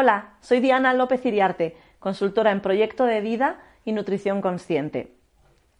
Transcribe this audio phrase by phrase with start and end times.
[0.00, 5.12] Hola, soy Diana López Iriarte, consultora en proyecto de vida y nutrición consciente.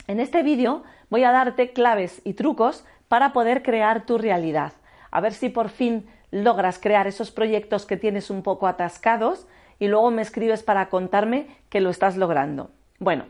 [0.08, 4.72] En este vídeo voy a darte claves y trucos para poder crear tu realidad.
[5.12, 9.46] A ver si por fin logras crear esos proyectos que tienes un poco atascados
[9.78, 12.72] y luego me escribes para contarme que lo estás logrando.
[12.98, 13.26] Bueno,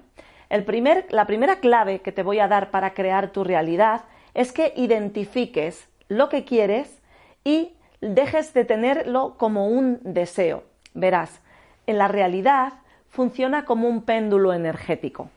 [0.48, 4.52] el primer, la primera clave que te voy a dar para crear tu realidad es
[4.52, 7.02] que identifiques lo que quieres
[7.44, 10.67] y dejes de tenerlo como un deseo.
[10.98, 11.40] Verás,
[11.86, 12.72] en la realidad
[13.08, 15.30] funciona como un péndulo energético.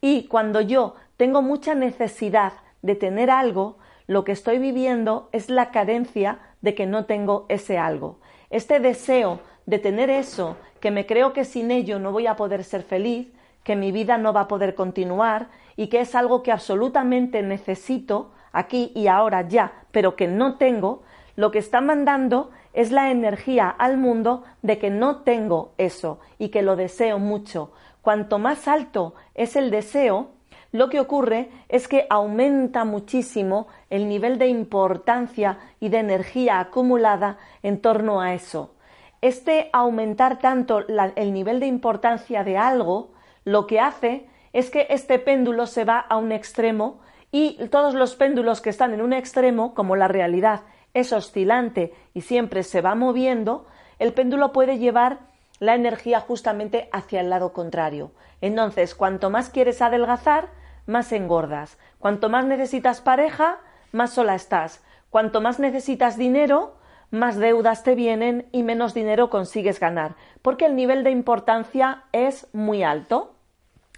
[0.00, 5.70] Y cuando yo tengo mucha necesidad de tener algo, lo que estoy viviendo es la
[5.70, 8.18] carencia de que no tengo ese algo.
[8.50, 12.64] Este deseo de tener eso, que me creo que sin ello no voy a poder
[12.64, 13.28] ser feliz,
[13.64, 18.32] que mi vida no va a poder continuar y que es algo que absolutamente necesito
[18.52, 21.02] aquí y ahora ya, pero que no tengo,
[21.36, 26.48] lo que está mandando es la energía al mundo de que no tengo eso y
[26.48, 27.72] que lo deseo mucho.
[28.00, 30.30] Cuanto más alto es el deseo,
[30.72, 37.38] lo que ocurre es que aumenta muchísimo el nivel de importancia y de energía acumulada
[37.62, 38.74] en torno a eso.
[39.20, 43.12] Este aumentar tanto el nivel de importancia de algo,
[43.44, 48.16] lo que hace es que este péndulo se va a un extremo y todos los
[48.16, 50.62] péndulos que están en un extremo, como la realidad
[50.94, 53.66] es oscilante y siempre se va moviendo,
[53.98, 55.20] el péndulo puede llevar
[55.58, 58.10] la energía justamente hacia el lado contrario.
[58.40, 60.48] Entonces, cuanto más quieres adelgazar,
[60.86, 61.78] más engordas.
[61.98, 63.58] Cuanto más necesitas pareja,
[63.92, 64.82] más sola estás.
[65.10, 66.74] Cuanto más necesitas dinero,
[67.10, 72.48] más deudas te vienen y menos dinero consigues ganar, porque el nivel de importancia es
[72.54, 73.34] muy alto.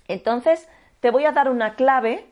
[0.08, 0.68] Entonces,
[1.00, 2.26] te voy a dar una clave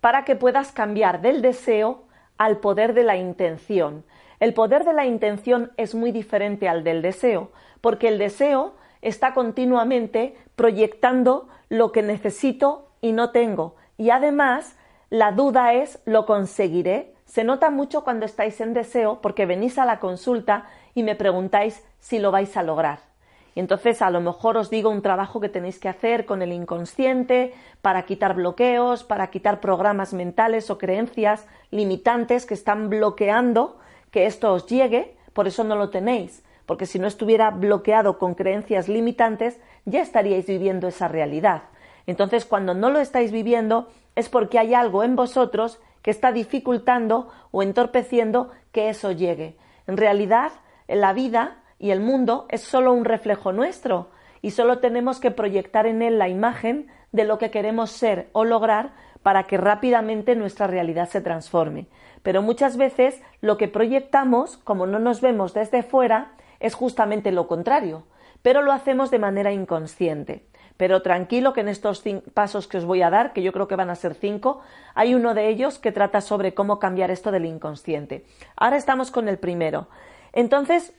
[0.00, 2.03] para que puedas cambiar del deseo
[2.38, 4.04] al poder de la intención.
[4.40, 7.50] El poder de la intención es muy diferente al del deseo,
[7.80, 13.76] porque el deseo está continuamente proyectando lo que necesito y no tengo.
[13.96, 14.76] Y además,
[15.10, 17.14] la duda es, ¿lo conseguiré?
[17.24, 21.84] Se nota mucho cuando estáis en deseo porque venís a la consulta y me preguntáis
[22.00, 23.13] si lo vais a lograr.
[23.54, 26.52] Y entonces a lo mejor os digo un trabajo que tenéis que hacer con el
[26.52, 33.78] inconsciente para quitar bloqueos, para quitar programas mentales o creencias limitantes que están bloqueando
[34.10, 38.34] que esto os llegue, por eso no lo tenéis, porque si no estuviera bloqueado con
[38.34, 41.64] creencias limitantes, ya estaríais viviendo esa realidad.
[42.06, 47.28] Entonces, cuando no lo estáis viviendo, es porque hay algo en vosotros que está dificultando
[47.50, 49.56] o entorpeciendo que eso llegue.
[49.86, 50.52] En realidad,
[50.86, 54.10] la vida y el mundo es solo un reflejo nuestro
[54.42, 58.44] y solo tenemos que proyectar en él la imagen de lo que queremos ser o
[58.44, 58.92] lograr
[59.22, 61.86] para que rápidamente nuestra realidad se transforme.
[62.22, 67.46] Pero muchas veces lo que proyectamos, como no nos vemos desde fuera, es justamente lo
[67.46, 68.04] contrario,
[68.42, 70.44] pero lo hacemos de manera inconsciente.
[70.76, 72.02] Pero tranquilo que en estos
[72.34, 74.60] pasos que os voy a dar, que yo creo que van a ser cinco,
[74.94, 78.26] hay uno de ellos que trata sobre cómo cambiar esto del inconsciente.
[78.56, 79.88] Ahora estamos con el primero.
[80.32, 80.92] Entonces,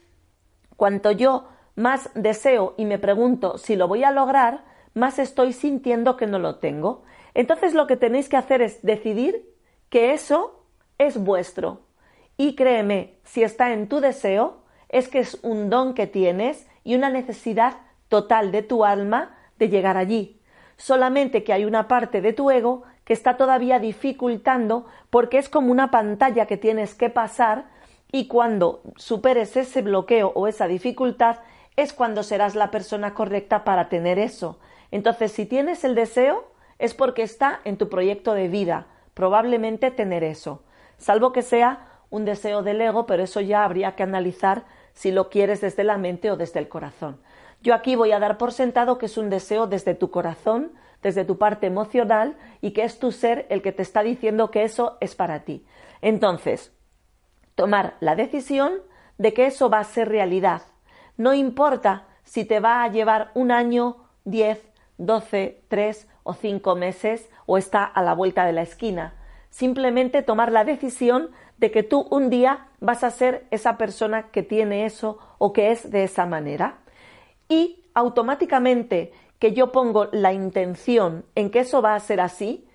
[0.76, 4.64] cuanto yo más deseo y me pregunto si lo voy a lograr,
[4.94, 7.04] más estoy sintiendo que no lo tengo.
[7.34, 9.54] Entonces lo que tenéis que hacer es decidir
[9.90, 10.66] que eso
[10.98, 11.82] es vuestro.
[12.38, 16.96] Y créeme, si está en tu deseo, es que es un don que tienes y
[16.96, 20.42] una necesidad total de tu alma de llegar allí.
[20.78, 25.72] Solamente que hay una parte de tu ego que está todavía dificultando porque es como
[25.72, 27.66] una pantalla que tienes que pasar
[28.16, 31.40] y cuando superes ese bloqueo o esa dificultad
[31.76, 34.58] es cuando serás la persona correcta para tener eso.
[34.90, 36.46] Entonces, si tienes el deseo,
[36.80, 40.64] es porque está en tu proyecto de vida, probablemente tener eso,
[40.98, 44.64] salvo que sea un deseo del ego, pero eso ya habría que analizar
[44.94, 47.20] si lo quieres desde la mente o desde el corazón.
[47.62, 50.72] Yo aquí voy a dar por sentado que es un deseo desde tu corazón,
[51.04, 54.64] desde tu parte emocional y que es tu ser el que te está diciendo que
[54.64, 55.66] eso es para ti.
[56.02, 56.72] Entonces,
[57.56, 58.74] tomar la decisión
[59.18, 60.62] de que eso va a ser realidad.
[61.18, 64.62] No importa si te va a llevar un año, diez,
[64.98, 69.14] 12, 3 o 5 meses o está a la vuelta de la esquina.
[69.50, 74.44] Simplemente tomar la decisión de que tú un día vas a ser esa persona que
[74.44, 76.80] tiene eso o que es de esa manera.
[77.48, 82.68] Y automáticamente que yo pongo la intención en que eso va a ser así,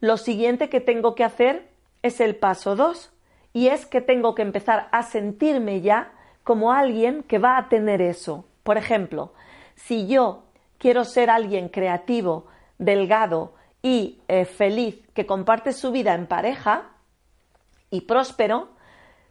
[0.00, 1.68] lo siguiente que tengo que hacer
[2.02, 3.13] es el paso 2
[3.54, 6.12] y es que tengo que empezar a sentirme ya
[6.42, 8.44] como alguien que va a tener eso.
[8.64, 9.32] Por ejemplo,
[9.76, 10.42] si yo
[10.76, 12.46] quiero ser alguien creativo,
[12.78, 16.90] delgado y eh, feliz, que comparte su vida en pareja
[17.90, 18.70] y próspero,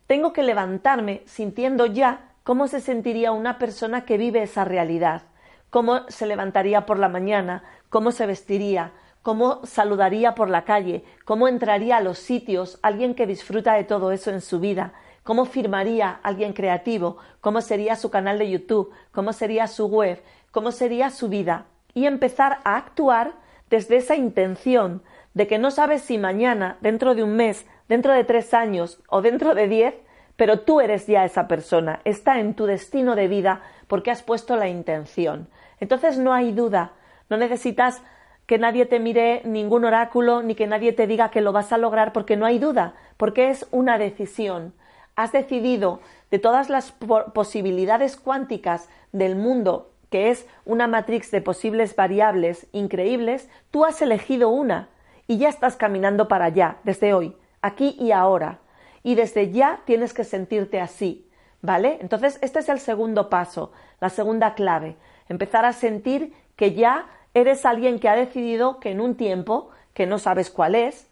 [0.07, 5.23] tengo que levantarme sintiendo ya cómo se sentiría una persona que vive esa realidad,
[5.69, 8.93] cómo se levantaría por la mañana, cómo se vestiría,
[9.23, 14.11] cómo saludaría por la calle, cómo entraría a los sitios alguien que disfruta de todo
[14.11, 14.93] eso en su vida,
[15.23, 20.21] cómo firmaría alguien creativo, cómo sería su canal de YouTube, cómo sería su web,
[20.51, 23.33] cómo sería su vida y empezar a actuar
[23.69, 25.01] desde esa intención
[25.33, 29.21] de que no sabes si mañana, dentro de un mes, dentro de tres años o
[29.21, 29.95] dentro de diez,
[30.35, 34.57] pero tú eres ya esa persona, está en tu destino de vida porque has puesto
[34.57, 35.47] la intención.
[35.79, 36.91] Entonces no hay duda,
[37.29, 38.01] no necesitas
[38.45, 41.77] que nadie te mire ningún oráculo ni que nadie te diga que lo vas a
[41.77, 44.73] lograr porque no hay duda, porque es una decisión
[45.15, 45.99] has decidido
[46.31, 46.91] de todas las
[47.33, 54.49] posibilidades cuánticas del mundo, que es una matrix de posibles variables increíbles, tú has elegido
[54.49, 54.89] una
[55.27, 58.59] y ya estás caminando para allá, desde hoy, aquí y ahora.
[59.03, 61.27] Y desde ya tienes que sentirte así,
[61.61, 61.97] ¿vale?
[62.01, 64.95] Entonces, este es el segundo paso, la segunda clave,
[65.29, 70.05] empezar a sentir que ya eres alguien que ha decidido que en un tiempo, que
[70.05, 71.07] no sabes cuál es,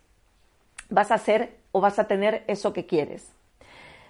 [0.89, 3.31] vas a ser o vas a tener eso que quieres.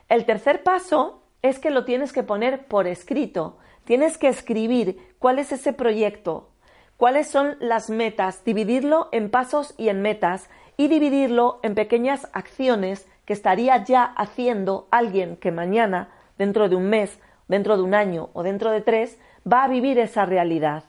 [0.09, 3.57] El tercer paso es que lo tienes que poner por escrito.
[3.85, 6.49] Tienes que escribir cuál es ese proyecto,
[6.97, 13.07] cuáles son las metas, dividirlo en pasos y en metas y dividirlo en pequeñas acciones
[13.25, 18.29] que estaría ya haciendo alguien que mañana, dentro de un mes, dentro de un año
[18.33, 19.17] o dentro de tres,
[19.51, 20.83] va a vivir esa realidad.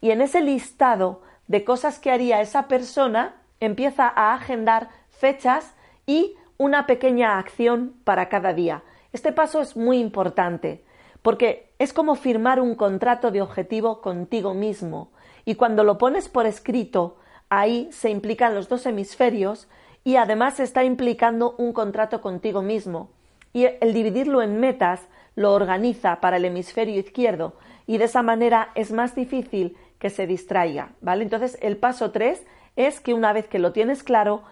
[0.00, 5.74] Y en ese listado de cosas que haría esa persona, empieza a agendar fechas
[6.06, 8.82] y una pequeña acción para cada día.
[9.12, 10.84] Este paso es muy importante
[11.22, 15.10] porque es como firmar un contrato de objetivo contigo mismo
[15.44, 17.16] y cuando lo pones por escrito,
[17.48, 19.68] ahí se implican los dos hemisferios
[20.04, 23.10] y además está implicando un contrato contigo mismo.
[23.52, 27.54] Y el dividirlo en metas lo organiza para el hemisferio izquierdo
[27.86, 31.22] y de esa manera es más difícil que se distraiga, ¿vale?
[31.24, 32.44] Entonces, el paso tres
[32.76, 34.42] es que una vez que lo tienes claro,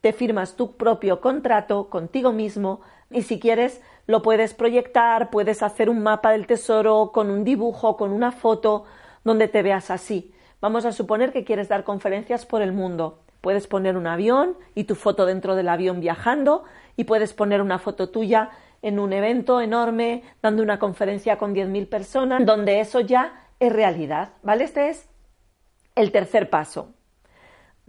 [0.00, 5.88] te firmas tu propio contrato contigo mismo y si quieres lo puedes proyectar, puedes hacer
[5.88, 8.84] un mapa del tesoro con un dibujo, con una foto,
[9.24, 10.32] donde te veas así.
[10.60, 13.20] Vamos a suponer que quieres dar conferencias por el mundo.
[13.40, 16.64] Puedes poner un avión y tu foto dentro del avión viajando
[16.96, 18.50] y puedes poner una foto tuya
[18.82, 24.30] en un evento enorme dando una conferencia con 10.000 personas, donde eso ya es realidad,
[24.42, 24.64] ¿vale?
[24.64, 25.08] Este es
[25.94, 26.92] el tercer paso.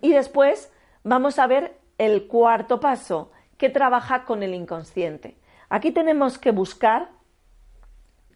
[0.02, 0.72] Y después
[1.04, 5.38] vamos a ver el cuarto paso, que trabaja con el inconsciente.
[5.70, 7.10] Aquí tenemos que buscar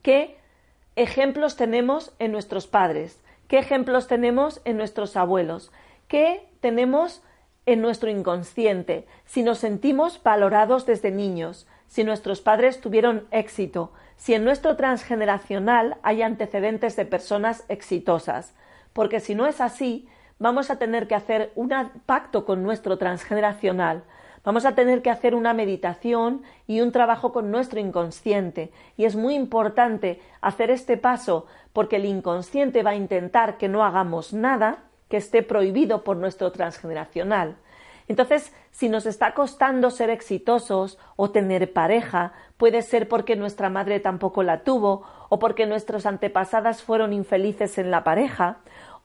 [0.01, 0.39] qué
[0.95, 5.71] ejemplos tenemos en nuestros padres, qué ejemplos tenemos en nuestros abuelos,
[6.07, 7.21] qué tenemos
[7.67, 14.33] en nuestro inconsciente, si nos sentimos valorados desde niños, si nuestros padres tuvieron éxito, si
[14.33, 18.53] en nuestro transgeneracional hay antecedentes de personas exitosas,
[18.93, 20.09] porque si no es así,
[20.39, 21.71] vamos a tener que hacer un
[22.05, 24.03] pacto con nuestro transgeneracional,
[24.43, 28.71] vamos a tener que hacer una meditación y un trabajo con nuestro inconsciente.
[28.97, 33.83] Y es muy importante hacer este paso porque el inconsciente va a intentar que no
[33.85, 37.55] hagamos nada que esté prohibido por nuestro transgeneracional.
[38.07, 43.99] Entonces, si nos está costando ser exitosos o tener pareja, puede ser porque nuestra madre
[43.99, 48.59] tampoco la tuvo, o porque nuestros antepasadas fueron infelices en la pareja,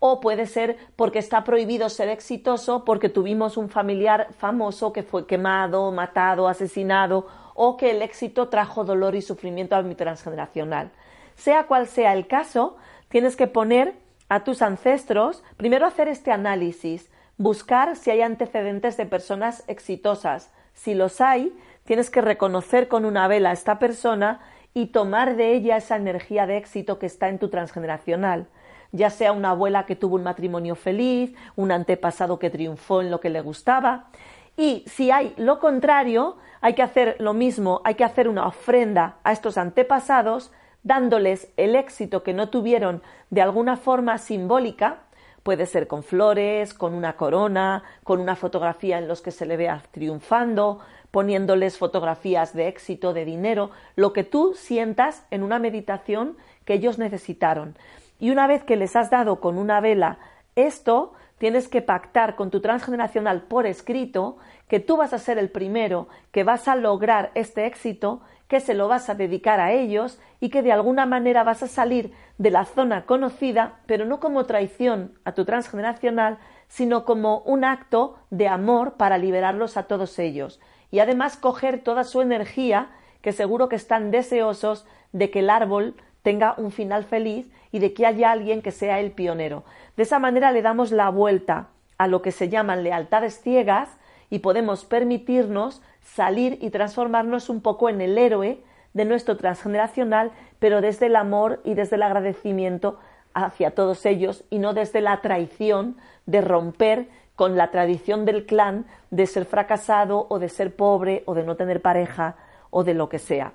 [0.05, 5.27] o puede ser porque está prohibido ser exitoso porque tuvimos un familiar famoso que fue
[5.27, 10.91] quemado, matado, asesinado o que el éxito trajo dolor y sufrimiento a mi transgeneracional.
[11.37, 12.77] Sea cual sea el caso,
[13.09, 13.95] tienes que poner
[14.29, 17.09] a tus ancestros, primero hacer este análisis,
[17.43, 20.51] buscar si hay antecedentes de personas exitosas.
[20.75, 21.53] Si los hay,
[21.85, 24.41] tienes que reconocer con una vela a esta persona
[24.75, 28.47] y tomar de ella esa energía de éxito que está en tu transgeneracional
[28.93, 33.21] ya sea una abuela que tuvo un matrimonio feliz, un antepasado que triunfó en lo
[33.21, 34.11] que le gustaba.
[34.57, 39.17] Y si hay lo contrario, hay que hacer lo mismo, hay que hacer una ofrenda
[39.25, 44.99] a estos antepasados, dándoles el éxito que no tuvieron de alguna forma simbólica,
[45.43, 49.57] Puede ser con flores, con una corona, con una fotografía en los que se le
[49.57, 50.81] vea triunfando,
[51.11, 56.99] poniéndoles fotografías de éxito, de dinero, lo que tú sientas en una meditación que ellos
[56.99, 57.77] necesitaron.
[58.21, 60.19] Y una vez que les has dado con una vela
[60.55, 64.37] esto, tienes que pactar con tu transgeneracional por escrito
[64.73, 68.73] que tú vas a ser el primero que vas a lograr este éxito, que se
[68.73, 72.51] lo vas a dedicar a ellos y que de alguna manera vas a salir de
[72.51, 76.39] la zona conocida, pero no como traición a tu transgeneracional,
[76.69, 80.59] sino como un acto de amor para liberarlos a todos ellos.
[80.91, 85.97] Y además coger toda su energía, que seguro que están deseosos de que el árbol
[86.23, 89.65] tenga un final feliz y de que haya alguien que sea el pionero.
[89.99, 93.99] De esa manera le damos la vuelta a lo que se llaman lealtades ciegas
[94.33, 100.81] y podemos permitirnos salir y transformarnos un poco en el héroe de nuestro transgeneracional, pero
[100.81, 102.99] desde el amor y desde el agradecimiento
[103.35, 108.87] hacia todos ellos y no desde la traición de romper con la tradición del clan
[109.11, 112.37] de ser fracasado o de ser pobre o de no tener pareja
[112.71, 113.53] o de lo que sea.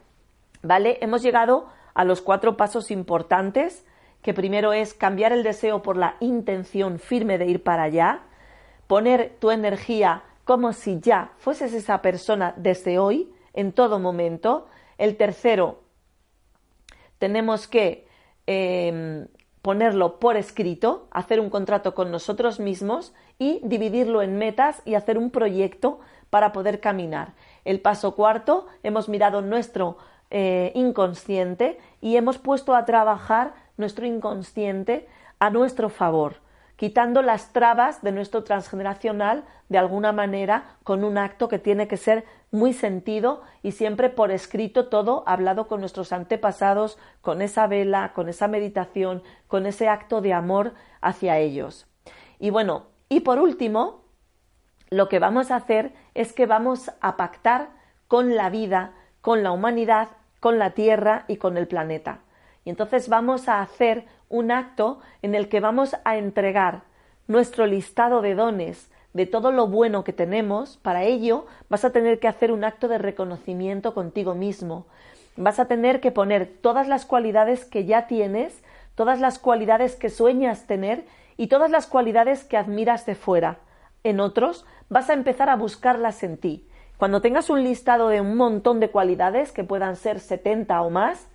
[0.62, 1.00] ¿Vale?
[1.02, 1.66] Hemos llegado
[1.96, 3.84] a los cuatro pasos importantes,
[4.22, 8.20] que primero es cambiar el deseo por la intención firme de ir para allá,
[8.86, 14.68] poner tu energía como si ya fueses esa persona desde hoy, en todo momento.
[14.98, 15.82] El tercero,
[17.20, 18.08] tenemos que
[18.48, 19.28] em,
[19.62, 25.18] ponerlo por escrito, hacer un contrato con nosotros mismos y dividirlo en metas y hacer
[25.18, 26.00] un proyecto
[26.30, 27.34] para poder caminar.
[27.66, 29.98] El paso cuarto, hemos mirado nuestro
[30.32, 35.08] eh, inconsciente y hemos puesto a trabajar nuestro inconsciente
[35.40, 36.38] a nuestro favor,
[36.78, 41.98] quitando las trabas de nuestro transgeneracional de alguna manera con un acto que tiene que
[41.98, 48.14] ser muy sentido y siempre por escrito todo hablado con nuestros antepasados, con esa vela,
[48.14, 51.88] con esa meditación, con ese acto de amor hacia ellos.
[52.40, 54.06] Y bueno, y por último,
[54.90, 57.70] lo que vamos a hacer es que vamos a pactar
[58.08, 62.22] con la vida, con la humanidad, con la Tierra y con el planeta.
[62.68, 66.82] Y entonces vamos a hacer un acto en el que vamos a entregar
[67.26, 72.20] nuestro listado de dones, de todo lo bueno que tenemos, para ello vas a tener
[72.20, 74.86] que hacer un acto de reconocimiento contigo mismo.
[75.38, 78.62] Vas a tener que poner todas las cualidades que ya tienes,
[78.96, 81.06] todas las cualidades que sueñas tener
[81.38, 83.60] y todas las cualidades que admiras de fuera.
[84.04, 86.68] En otros vas a empezar a buscarlas en ti.
[86.98, 91.30] Cuando tengas un listado de un montón de cualidades, que puedan ser 70 o más,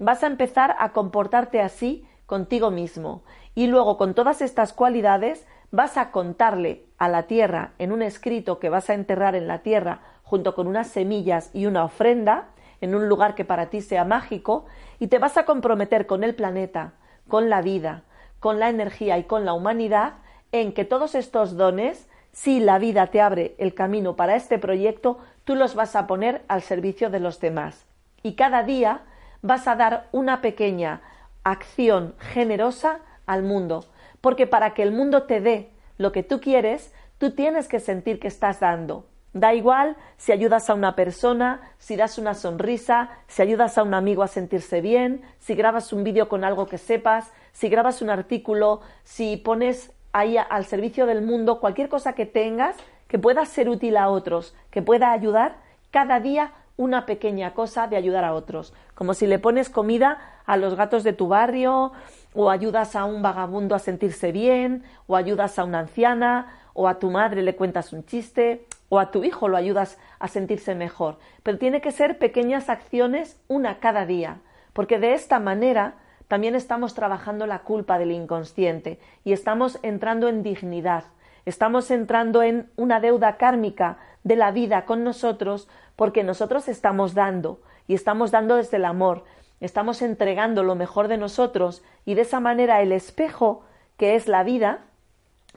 [0.00, 3.22] vas a empezar a comportarte así contigo mismo.
[3.54, 8.58] Y luego con todas estas cualidades vas a contarle a la tierra en un escrito
[8.58, 12.48] que vas a enterrar en la tierra junto con unas semillas y una ofrenda
[12.80, 14.64] en un lugar que para ti sea mágico
[14.98, 16.94] y te vas a comprometer con el planeta,
[17.28, 18.04] con la vida,
[18.38, 20.14] con la energía y con la humanidad
[20.50, 25.18] en que todos estos dones si la vida te abre el camino para este proyecto,
[25.44, 27.86] tú los vas a poner al servicio de los demás.
[28.22, 29.02] Y cada día
[29.42, 31.02] vas a dar una pequeña
[31.44, 33.84] acción generosa al mundo,
[34.20, 38.18] porque para que el mundo te dé lo que tú quieres, tú tienes que sentir
[38.18, 39.06] que estás dando.
[39.32, 43.94] Da igual si ayudas a una persona, si das una sonrisa, si ayudas a un
[43.94, 48.10] amigo a sentirse bien, si grabas un vídeo con algo que sepas, si grabas un
[48.10, 53.68] artículo, si pones ahí al servicio del mundo, cualquier cosa que tengas que pueda ser
[53.68, 55.56] útil a otros, que pueda ayudar,
[55.90, 60.56] cada día una pequeña cosa de ayudar a otros, como si le pones comida a
[60.56, 61.92] los gatos de tu barrio,
[62.32, 66.98] o ayudas a un vagabundo a sentirse bien, o ayudas a una anciana, o a
[66.98, 71.18] tu madre le cuentas un chiste, o a tu hijo lo ayudas a sentirse mejor.
[71.42, 74.38] Pero tiene que ser pequeñas acciones, una cada día,
[74.72, 75.96] porque de esta manera
[76.28, 81.04] también estamos trabajando la culpa del inconsciente y estamos entrando en dignidad,
[81.44, 87.60] estamos entrando en una deuda kármica de la vida con nosotros porque nosotros estamos dando
[87.86, 89.24] y estamos dando desde el amor,
[89.60, 93.64] estamos entregando lo mejor de nosotros y de esa manera el espejo
[93.96, 94.80] que es la vida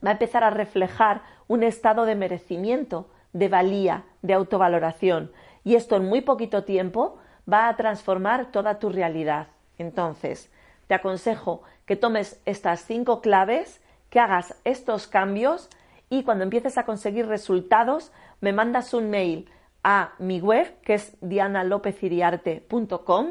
[0.03, 5.31] va a empezar a reflejar un estado de merecimiento, de valía, de autovaloración
[5.63, 7.17] y esto en muy poquito tiempo
[7.51, 9.47] va a transformar toda tu realidad.
[9.77, 10.51] Entonces,
[10.87, 13.81] te aconsejo que tomes estas cinco claves,
[14.13, 15.69] que hagas estos cambios
[16.07, 19.49] y cuando empieces a conseguir resultados me mandas un mail
[19.83, 23.27] a mi web que es dianalopeziriarte.com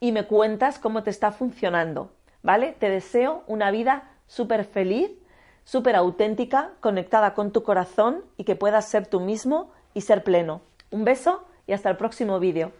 [0.00, 2.10] y me cuentas cómo te está funcionando,
[2.42, 2.74] ¿vale?
[2.76, 5.12] Te deseo una vida súper feliz,
[5.62, 10.60] súper auténtica, conectada con tu corazón y que puedas ser tú mismo y ser pleno.
[10.90, 12.72] Un beso y hasta el próximo vídeo.